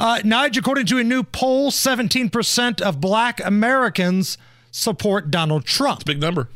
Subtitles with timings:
[0.00, 4.38] Uh, Nige, according to a new poll, 17% of black Americans
[4.70, 6.00] support Donald Trump.
[6.00, 6.48] It's a big number.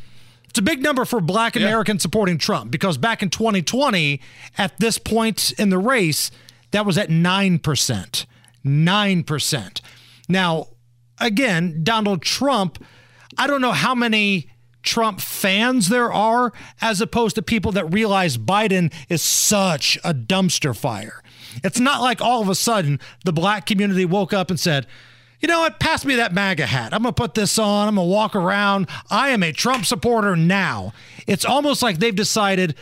[0.49, 1.63] It's a big number for black Yeah.
[1.63, 4.19] Americans supporting Trump because back in 2020,
[4.57, 6.31] at this point in the race,
[6.71, 8.25] that was at 9%.
[8.65, 9.81] 9%.
[10.29, 10.69] Now,
[11.21, 12.83] again, Donald Trump,
[13.37, 14.49] I don't know how many
[14.83, 20.75] Trump fans there are as opposed to people that realize Biden is such a dumpster
[20.75, 21.23] fire.
[21.63, 24.87] It's not like all of a sudden the black community woke up and said,
[25.41, 25.79] you know what?
[25.79, 26.95] Pass me that MAGA hat.
[26.95, 27.89] I'm going to put this on.
[27.89, 28.89] I'm going to walk around.
[29.11, 30.95] I am a Trump supporter now.
[31.27, 32.77] It's almost like they've decided,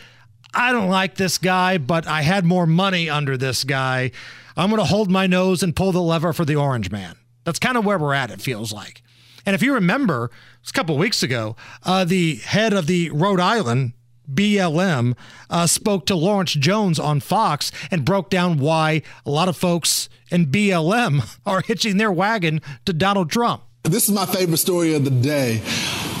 [0.53, 4.11] I don't like this guy, but I had more money under this guy.
[4.55, 7.17] I'm going to hold my nose and pull the lever for the orange man.
[7.43, 9.01] That's kind of where we're at, it feels like.
[9.45, 10.31] And if you remember,
[10.65, 13.91] a couple weeks ago, uh, the head of the Rhode Island
[14.31, 15.15] BLM
[15.49, 20.09] uh, spoke to Lawrence Jones on Fox and broke down why a lot of folks
[20.31, 23.63] in BLM are hitching their wagon to Donald Trump.
[23.83, 25.61] This is my favorite story of the day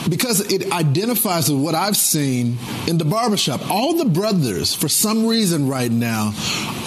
[0.09, 3.69] because it identifies with what I've seen in the barbershop.
[3.69, 6.33] All the brothers, for some reason right now,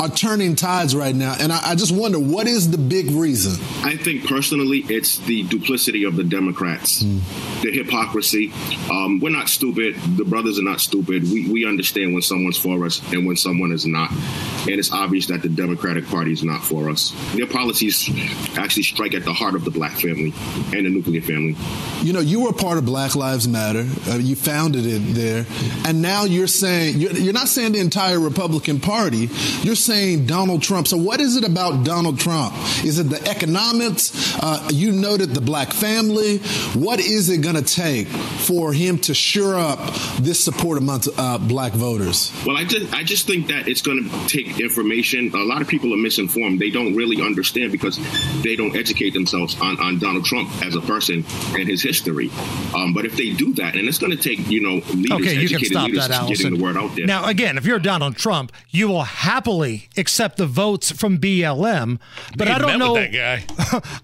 [0.00, 1.34] are turning tides right now.
[1.38, 3.62] And I, I just wonder what is the big reason?
[3.84, 8.52] I think personally, it's the duplicity of the Democrats, the hypocrisy.
[8.90, 9.96] Um, we're not stupid.
[10.16, 11.24] The brothers are not stupid.
[11.24, 14.10] We, we understand when someone's for us and when someone is not.
[14.10, 17.14] And it's obvious that the Democratic Party is not for us.
[17.34, 18.08] Their policies
[18.58, 20.32] actually strike at the heart of the black family
[20.76, 21.56] and the nuclear family.
[22.02, 23.86] You know, you were part of Black Lives Matter.
[24.08, 25.46] Uh, you founded it there,
[25.86, 29.28] and now you're saying you're, you're not saying the entire Republican Party.
[29.62, 30.86] You're saying Donald Trump.
[30.88, 32.54] So, what is it about Donald Trump?
[32.84, 34.36] Is it the economics?
[34.42, 36.38] Uh, you noted the black family.
[36.74, 39.78] What is it going to take for him to shore up
[40.18, 42.32] this support amongst uh, black voters?
[42.46, 45.30] Well, I just I just think that it's going to take information.
[45.34, 46.58] A lot of people are misinformed.
[46.60, 47.98] They don't really understand because
[48.42, 52.30] they don't educate themselves on, on Donald Trump as a person and his history.
[52.74, 55.40] Um, but if they do that, and it's going to take you know leaders, Okay,
[55.40, 56.54] you can stop leaders, that, getting Allison.
[56.58, 57.06] the word out there.
[57.06, 61.98] Now, again, if you're Donald Trump, you will happily accept the votes from BLM,
[62.36, 62.94] but I don't know.
[62.94, 63.44] that guy.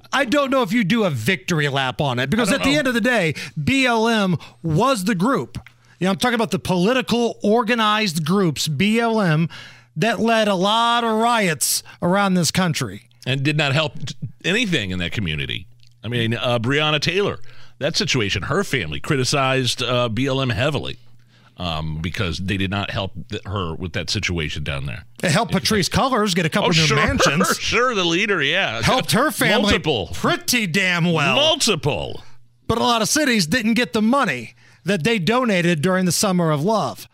[0.12, 2.78] I don't know if you do a victory lap on it because at don't the
[2.78, 5.58] end of the day, BLM was the group.
[5.98, 9.50] You know, I'm talking about the political organized groups, BLM,
[9.96, 13.08] that led a lot of riots around this country.
[13.26, 13.94] and did not help
[14.44, 15.66] anything in that community.
[16.02, 17.38] I mean, uh, Breonna Taylor,
[17.78, 20.98] that situation, her family criticized uh, BLM heavily
[21.56, 25.04] um, because they did not help th- her with that situation down there.
[25.22, 27.56] It helped Patrisse Cullors get a couple Oh, new sure, mansions.
[27.60, 31.36] sure, the leader, yeah, Helped her family multiple, pretty damn well.
[31.36, 32.22] multiple.
[32.66, 34.54] but a lot of cities didn't get the money
[34.84, 37.08] that they donated during the summer of love.